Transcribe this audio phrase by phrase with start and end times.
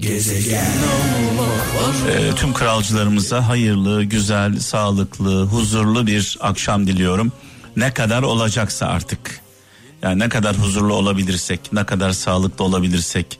[0.00, 0.66] Gezegen
[2.10, 7.32] ee, tüm kralcılarımıza hayırlı, güzel, sağlıklı, huzurlu bir akşam diliyorum.
[7.76, 9.40] Ne kadar olacaksa artık.
[10.02, 13.38] Yani ne kadar huzurlu olabilirsek, ne kadar sağlıklı olabilirsek,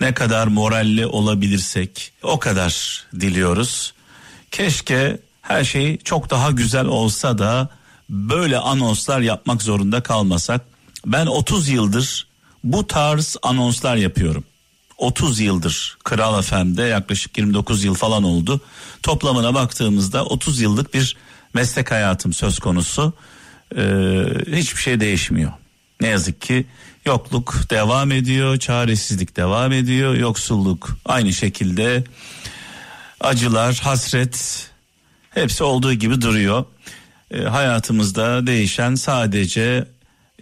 [0.00, 3.94] ne kadar moralli olabilirsek o kadar diliyoruz.
[4.50, 7.68] Keşke her şey çok daha güzel olsa da
[8.10, 10.60] böyle anonslar yapmak zorunda kalmasak.
[11.06, 12.26] Ben 30 yıldır
[12.64, 14.44] bu tarz anonslar yapıyorum.
[14.98, 18.60] 30 yıldır Kral FM'de yaklaşık 29 yıl falan oldu.
[19.02, 21.16] Toplamına baktığımızda 30 yıllık bir
[21.54, 23.12] meslek hayatım söz konusu.
[23.76, 25.52] Ee, hiçbir şey değişmiyor.
[26.00, 26.66] Ne yazık ki
[27.04, 32.04] yokluk devam ediyor, çaresizlik devam ediyor, yoksulluk aynı şekilde
[33.20, 34.66] acılar, hasret
[35.30, 36.64] hepsi olduğu gibi duruyor.
[37.30, 39.84] Ee, hayatımızda değişen sadece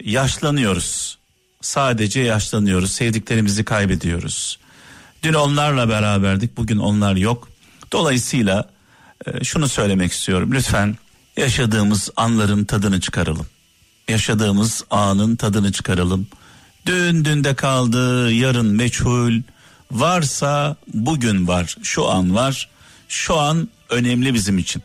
[0.03, 1.16] yaşlanıyoruz.
[1.61, 4.59] Sadece yaşlanıyoruz, sevdiklerimizi kaybediyoruz.
[5.23, 7.49] Dün onlarla beraberdik, bugün onlar yok.
[7.91, 8.69] Dolayısıyla
[9.25, 10.49] e, şunu söylemek istiyorum.
[10.53, 10.97] Lütfen
[11.37, 13.47] yaşadığımız anların tadını çıkaralım.
[14.07, 16.27] Yaşadığımız anın tadını çıkaralım.
[16.85, 19.41] Dün dünde kaldı, yarın meçhul.
[19.91, 22.69] Varsa bugün var, şu an var.
[23.07, 24.83] Şu an önemli bizim için.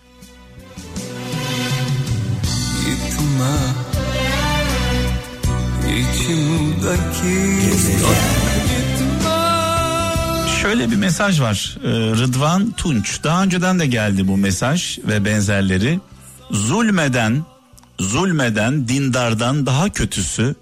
[6.01, 7.62] İçimdeki
[10.62, 11.79] Şöyle bir mesaj var.
[11.84, 13.25] Ee, Rıdvan Tunç.
[13.25, 16.01] Daha önceden de geldi bu mesaj ve benzerleri.
[16.51, 17.45] Zulmeden,
[18.01, 20.55] zulmeden dindardan daha kötüsü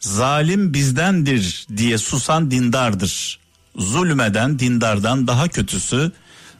[0.00, 3.38] zalim bizdendir diye susan dindardır.
[3.76, 6.12] Zulmeden dindardan daha kötüsü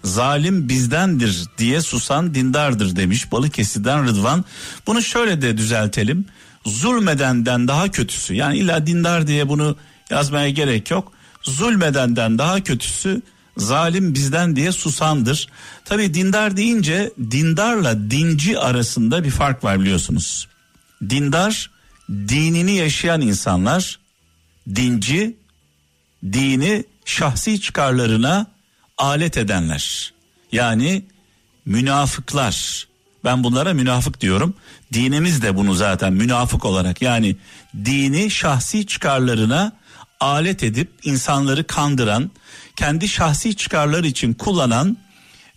[0.04, 4.44] zalim bizdendir diye susan dindardır demiş Balıkesir'den Rıdvan.
[4.86, 6.26] Bunu şöyle de düzeltelim.
[6.66, 9.76] Zulmedenden daha kötüsü yani illa dindar diye bunu
[10.10, 11.12] yazmaya gerek yok.
[11.42, 13.22] Zulmedenden daha kötüsü
[13.56, 15.48] zalim bizden diye susandır.
[15.84, 20.48] Tabi dindar deyince dindarla dinci arasında bir fark var biliyorsunuz.
[21.02, 21.70] Dindar
[22.10, 23.98] dinini yaşayan insanlar,
[24.74, 25.36] dinci
[26.32, 28.46] dini şahsi çıkarlarına
[28.98, 30.12] alet edenler.
[30.52, 31.04] Yani
[31.66, 32.86] münafıklar.
[33.24, 34.54] Ben bunlara münafık diyorum.
[34.92, 37.36] Dinimiz de bunu zaten münafık olarak yani
[37.84, 39.72] dini şahsi çıkarlarına
[40.20, 42.30] alet edip insanları kandıran,
[42.76, 44.96] kendi şahsi çıkarları için kullanan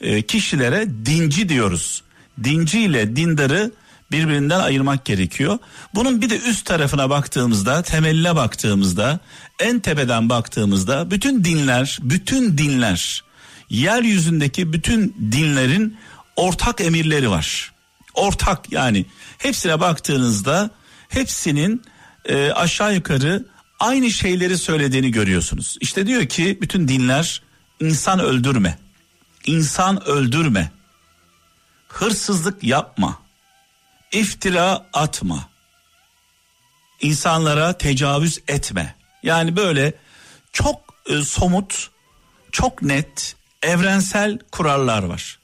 [0.01, 2.03] e, kişilere dinci diyoruz.
[2.44, 3.72] Dinci ile dindarı
[4.11, 5.59] birbirinden ayırmak gerekiyor.
[5.95, 9.19] Bunun bir de üst tarafına baktığımızda, temeline baktığımızda,
[9.59, 13.23] en tepeden baktığımızda bütün dinler, bütün dinler,
[13.69, 15.97] yeryüzündeki bütün dinlerin
[16.37, 17.71] ortak emirleri var.
[18.13, 19.05] Ortak yani
[19.37, 20.69] hepsine baktığınızda
[21.09, 21.81] hepsinin
[22.25, 23.45] e, aşağı yukarı
[23.79, 25.77] aynı şeyleri söylediğini görüyorsunuz.
[25.81, 27.41] İşte diyor ki bütün dinler
[27.79, 28.77] insan öldürme.
[29.45, 30.71] İnsan öldürme.
[31.87, 33.19] Hırsızlık yapma.
[34.11, 35.49] İftira atma.
[37.01, 38.95] İnsanlara tecavüz etme.
[39.23, 39.93] Yani böyle
[40.53, 41.89] çok e, somut,
[42.51, 45.39] çok net, evrensel kurallar var.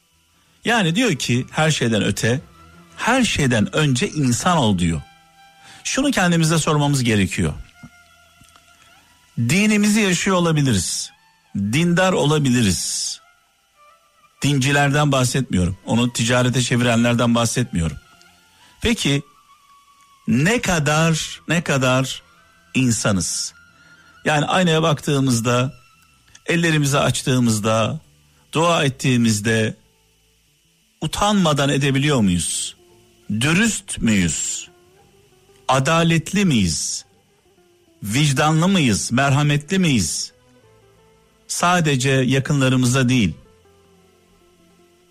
[0.65, 2.41] Yani diyor ki her şeyden öte,
[2.97, 5.01] her şeyden önce insan ol diyor.
[5.83, 7.53] Şunu kendimize sormamız gerekiyor.
[9.37, 11.11] Dinimizi yaşıyor olabiliriz.
[11.55, 13.19] Dindar olabiliriz.
[14.41, 15.77] Dincilerden bahsetmiyorum.
[15.85, 17.97] Onu ticarete çevirenlerden bahsetmiyorum.
[18.81, 19.21] Peki
[20.27, 22.21] ne kadar ne kadar
[22.73, 23.53] insanız?
[24.25, 25.73] Yani aynaya baktığımızda,
[26.45, 27.99] ellerimizi açtığımızda,
[28.53, 29.75] dua ettiğimizde
[31.03, 32.75] utanmadan edebiliyor muyuz?
[33.29, 34.67] Dürüst müyüz?
[35.67, 37.05] Adaletli miyiz?
[38.03, 40.31] vicdanlı mıyız, merhametli miyiz?
[41.47, 43.33] Sadece yakınlarımıza değil,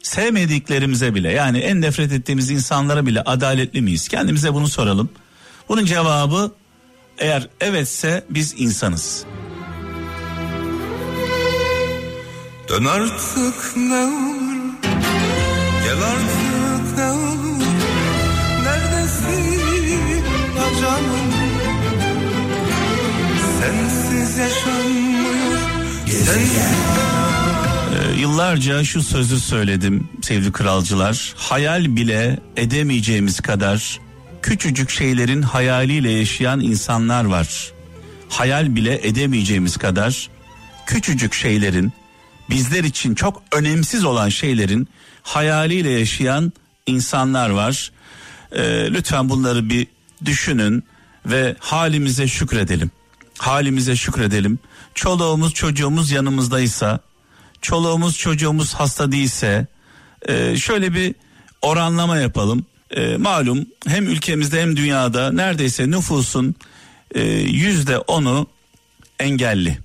[0.02, 4.08] sevmediklerimize bile yani en nefret ettiğimiz insanlara bile adaletli miyiz?
[4.08, 5.10] Kendimize bunu soralım.
[5.68, 6.52] Bunun cevabı
[7.18, 9.24] eğer evetse biz insanız.
[12.68, 14.41] Dön artık ne olur,
[15.84, 17.62] gel artık ne olur,
[18.64, 19.62] neredesin
[20.80, 21.32] canım?
[23.60, 25.32] Sensiz yaşanmıyor
[27.92, 31.34] ee, Yıllarca şu sözü söyledim sevgili kralcılar.
[31.36, 34.00] Hayal bile edemeyeceğimiz kadar
[34.42, 37.72] küçücük şeylerin hayaliyle yaşayan insanlar var.
[38.28, 40.30] Hayal bile edemeyeceğimiz kadar
[40.86, 41.92] küçücük şeylerin
[42.52, 44.88] bizler için çok önemsiz olan şeylerin
[45.22, 46.52] hayaliyle yaşayan
[46.86, 47.92] insanlar var.
[48.52, 48.62] Ee,
[48.92, 49.86] lütfen bunları bir
[50.24, 50.84] düşünün
[51.26, 52.90] ve halimize şükredelim
[53.42, 54.58] halimize şükredelim.
[54.94, 56.98] Çoluğumuz çocuğumuz yanımızdaysa,
[57.62, 59.66] çoluğumuz çocuğumuz hasta değilse,
[60.28, 61.14] e, şöyle bir
[61.62, 62.66] oranlama yapalım.
[62.90, 66.54] E, malum hem ülkemizde hem dünyada neredeyse nüfusun
[67.14, 68.46] e, yüzde onu
[69.18, 69.78] engelli.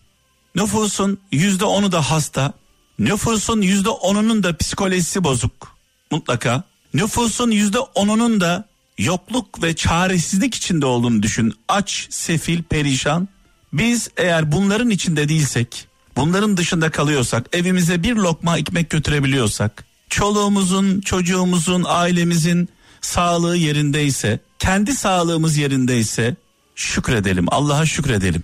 [0.57, 2.53] Nüfusun yüzde onu da hasta.
[2.99, 5.77] Nüfusun yüzde onunun da psikolojisi bozuk
[6.11, 6.63] mutlaka.
[6.93, 8.65] Nüfusun yüzde onunun da
[8.97, 11.53] yokluk ve çaresizlik içinde olduğunu düşün.
[11.67, 13.27] Aç, sefil, perişan.
[13.73, 21.83] Biz eğer bunların içinde değilsek, bunların dışında kalıyorsak, evimize bir lokma ekmek götürebiliyorsak, çoluğumuzun, çocuğumuzun,
[21.87, 22.69] ailemizin
[23.01, 26.35] sağlığı yerindeyse, kendi sağlığımız yerindeyse
[26.75, 27.45] şükredelim.
[27.53, 28.43] Allah'a şükredelim.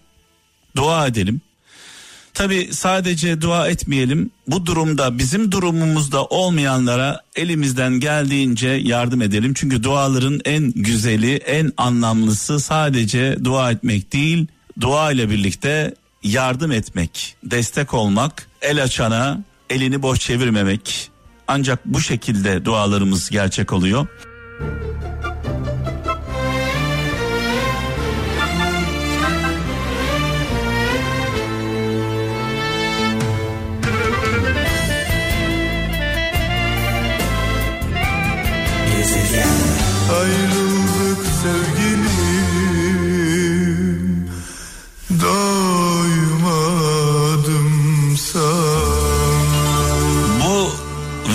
[0.76, 1.42] Dua edelim.
[2.34, 4.32] Tabi sadece dua etmeyelim.
[4.48, 9.54] Bu durumda bizim durumumuzda olmayanlara elimizden geldiğince yardım edelim.
[9.54, 14.48] Çünkü duaların en güzeli, en anlamlısı sadece dua etmek değil,
[14.82, 15.94] dua ile birlikte
[16.24, 21.10] yardım etmek, destek olmak, el açana elini boş çevirmemek.
[21.48, 24.08] Ancak bu şekilde dualarımız gerçek oluyor.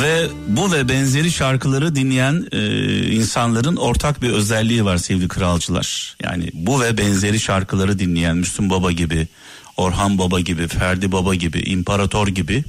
[0.00, 2.60] Ve bu ve benzeri şarkıları dinleyen e,
[3.06, 6.16] insanların ortak bir özelliği var sevgili kralcılar.
[6.22, 9.28] Yani bu ve benzeri şarkıları dinleyen Müslüm Baba gibi,
[9.76, 12.64] Orhan Baba gibi, Ferdi Baba gibi, İmparator gibi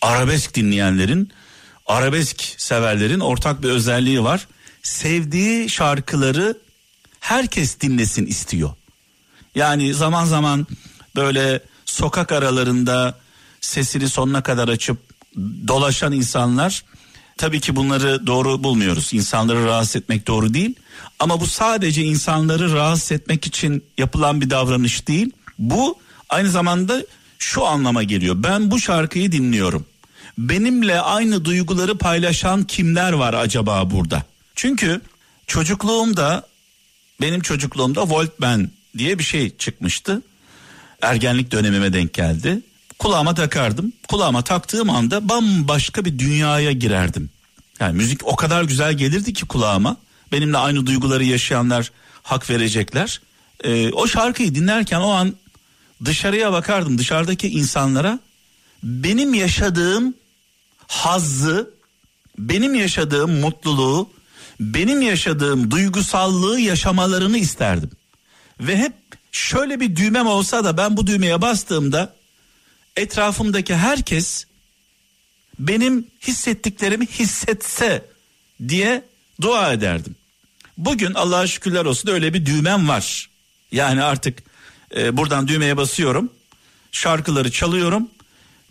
[0.00, 1.30] arabesk dinleyenlerin,
[1.86, 4.46] arabesk severlerin ortak bir özelliği var.
[4.82, 6.58] Sevdiği şarkıları
[7.20, 8.70] herkes dinlesin istiyor.
[9.54, 10.66] Yani zaman zaman
[11.16, 13.18] böyle sokak aralarında
[13.60, 15.11] sesini sonuna kadar açıp
[15.68, 16.84] dolaşan insanlar
[17.36, 19.12] tabii ki bunları doğru bulmuyoruz.
[19.12, 20.74] İnsanları rahatsız etmek doğru değil.
[21.18, 25.30] Ama bu sadece insanları rahatsız etmek için yapılan bir davranış değil.
[25.58, 25.98] Bu
[26.28, 27.02] aynı zamanda
[27.38, 28.34] şu anlama geliyor.
[28.38, 29.86] Ben bu şarkıyı dinliyorum.
[30.38, 34.24] Benimle aynı duyguları paylaşan kimler var acaba burada?
[34.54, 35.00] Çünkü
[35.46, 36.46] çocukluğumda
[37.20, 40.22] benim çocukluğumda Walkman diye bir şey çıkmıştı.
[41.02, 42.62] Ergenlik dönemime denk geldi.
[43.02, 43.92] Kulağıma takardım.
[44.08, 47.30] Kulağıma taktığım anda bambaşka bir dünyaya girerdim.
[47.80, 49.96] Yani müzik o kadar güzel gelirdi ki kulağıma.
[50.32, 53.20] Benimle aynı duyguları yaşayanlar hak verecekler.
[53.64, 55.34] Ee, o şarkıyı dinlerken o an
[56.04, 56.98] dışarıya bakardım.
[56.98, 58.18] Dışarıdaki insanlara
[58.82, 60.14] benim yaşadığım
[60.86, 61.70] hazzı,
[62.38, 64.10] benim yaşadığım mutluluğu,
[64.60, 67.90] benim yaşadığım duygusallığı yaşamalarını isterdim.
[68.60, 68.92] Ve hep
[69.32, 72.21] şöyle bir düğmem olsa da ben bu düğmeye bastığımda
[72.96, 74.44] etrafımdaki herkes
[75.58, 78.04] benim hissettiklerimi hissetse
[78.68, 79.04] diye
[79.40, 80.16] dua ederdim.
[80.78, 83.30] Bugün Allah'a şükürler olsun öyle bir düğmem var.
[83.72, 84.42] Yani artık
[84.96, 86.30] e, buradan düğmeye basıyorum.
[86.92, 88.08] Şarkıları çalıyorum.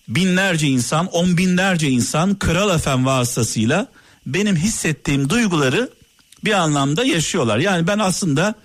[0.07, 3.87] Binlerce insan, on binlerce insan Kral Efem vasıtasıyla
[4.25, 5.89] benim hissettiğim duyguları
[6.43, 7.57] bir anlamda yaşıyorlar.
[7.57, 8.55] Yani ben aslında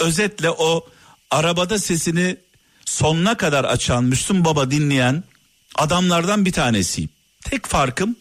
[0.00, 0.86] özetle o
[1.30, 2.36] arabada sesini
[2.94, 5.24] sonuna kadar açan Müslüm Baba dinleyen
[5.74, 7.10] adamlardan bir tanesiyim.
[7.44, 8.16] Tek farkım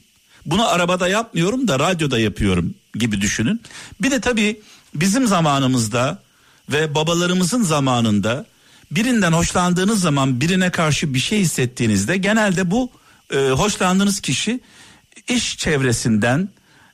[0.46, 3.62] bunu arabada yapmıyorum da radyoda yapıyorum gibi düşünün.
[4.01, 4.62] Bir de tabii
[4.96, 6.22] bizim zamanımızda
[6.72, 8.46] ve babalarımızın zamanında
[8.92, 12.92] birinden hoşlandığınız zaman birine karşı bir şey hissettiğinizde genelde bu
[13.34, 14.60] e, hoşlandığınız kişi
[15.27, 16.50] iş çevresinden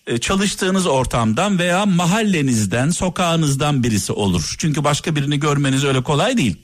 [0.08, 4.56] e, çalıştığınız ortamdan veya mahallenizden sokağınızdan birisi olur.
[4.58, 6.58] Çünkü başka birini görmeniz öyle kolay değil.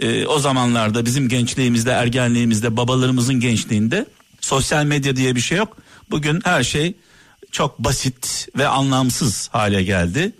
[0.00, 4.06] E, o zamanlarda bizim gençliğimizde ergenliğimizde babalarımızın gençliğinde
[4.40, 5.76] sosyal medya diye bir şey yok.
[6.10, 6.94] Bugün her şey
[7.52, 10.32] çok basit ve anlamsız hale geldi.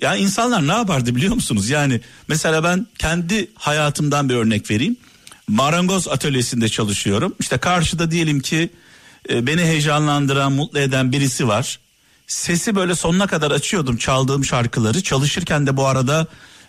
[0.00, 1.70] Ya insanlar ne yapardı biliyor musunuz?
[1.70, 4.96] Yani mesela ben kendi hayatımdan bir örnek vereyim.
[5.48, 7.34] Marangoz atölyesinde çalışıyorum.
[7.40, 8.70] İşte karşıda diyelim ki
[9.30, 11.78] e, beni heyecanlandıran, mutlu eden birisi var.
[12.26, 15.02] Sesi böyle sonuna kadar açıyordum çaldığım şarkıları.
[15.02, 16.26] Çalışırken de bu arada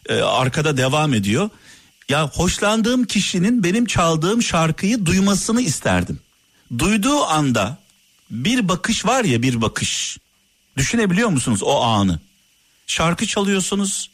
[0.10, 1.50] e, arkada devam ediyor.
[2.10, 6.20] Ya hoşlandığım kişinin benim çaldığım şarkıyı duymasını isterdim.
[6.78, 7.78] Duyduğu anda
[8.32, 10.18] bir bakış var ya bir bakış.
[10.78, 12.20] Düşünebiliyor musunuz o anı?
[12.88, 14.10] Şarkı çalıyorsunuz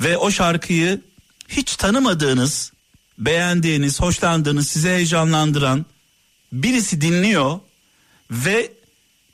[0.00, 1.00] ve o şarkıyı
[1.48, 2.72] hiç tanımadığınız,
[3.18, 5.86] beğendiğiniz, hoşlandığınız, sizi heyecanlandıran
[6.52, 7.60] birisi dinliyor
[8.30, 8.72] ve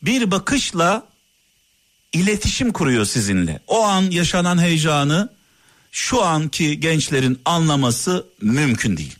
[0.02, 1.06] bir bakışla
[2.12, 3.60] iletişim kuruyor sizinle.
[3.66, 5.37] O an yaşanan heyecanı
[5.92, 9.17] şu anki gençlerin anlaması mümkün değil.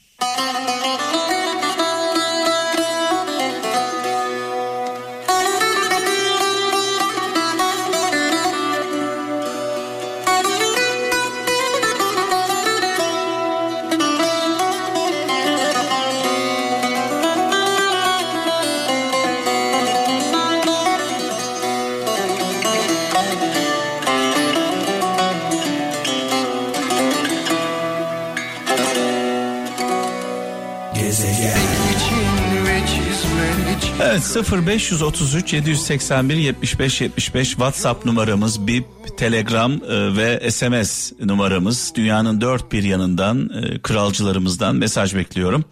[34.00, 38.84] Evet 0533 781 75 75 WhatsApp numaramız, bip,
[39.16, 41.92] Telegram e, ve SMS numaramız.
[41.94, 45.64] Dünyanın dört bir yanından e, kralcılarımızdan mesaj bekliyorum.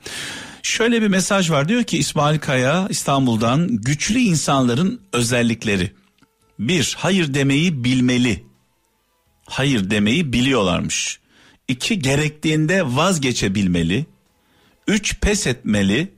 [0.63, 5.91] Şöyle bir mesaj var diyor ki İsmail Kaya İstanbul'dan güçlü insanların özellikleri.
[6.59, 8.45] Bir, hayır demeyi bilmeli.
[9.47, 11.19] Hayır demeyi biliyorlarmış.
[11.69, 14.07] İki, gerektiğinde vazgeçebilmeli.
[14.89, 16.16] Üç, pes etmeli.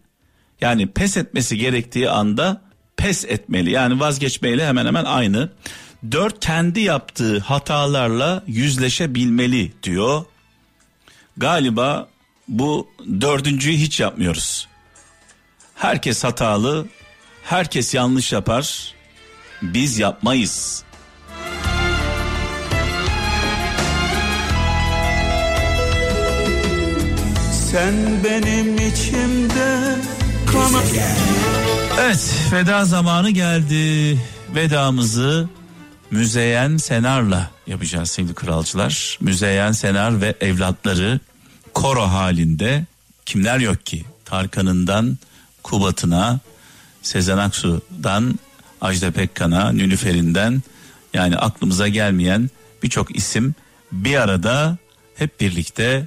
[0.60, 2.62] Yani pes etmesi gerektiği anda
[2.96, 3.70] pes etmeli.
[3.70, 5.50] Yani vazgeçmeyle hemen hemen aynı.
[6.12, 10.24] Dört kendi yaptığı hatalarla yüzleşebilmeli diyor.
[11.36, 12.08] Galiba
[12.48, 12.88] bu
[13.20, 14.68] dördüncüyü hiç yapmıyoruz.
[15.74, 16.86] Herkes hatalı,
[17.42, 18.94] herkes yanlış yapar.
[19.62, 20.84] Biz yapmayız.
[27.70, 29.47] Sen benim içimde
[30.58, 30.82] kana
[32.00, 34.18] Evet veda zamanı geldi.
[34.54, 35.48] Vedamızı
[36.10, 39.18] Müzeyyen Senar'la yapacağız sevgili kralcılar.
[39.20, 41.20] Müzeyyen Senar ve evlatları
[41.74, 42.84] koro halinde
[43.26, 44.04] kimler yok ki?
[44.24, 45.18] Tarkan'ından
[45.62, 46.40] Kubat'ına,
[47.02, 48.38] Sezen Aksu'dan
[48.80, 50.62] Ajda Pekkan'a, Nülüfer'inden
[51.14, 52.50] yani aklımıza gelmeyen
[52.82, 53.54] birçok isim
[53.92, 54.76] bir arada
[55.14, 56.06] hep birlikte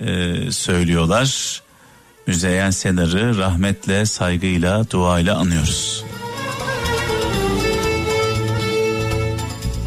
[0.00, 1.62] e, söylüyorlar.
[2.26, 6.04] Müzeyyen Senar'ı rahmetle, saygıyla, duayla anıyoruz.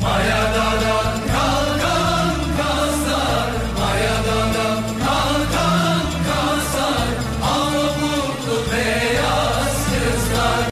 [0.01, 0.38] Maya.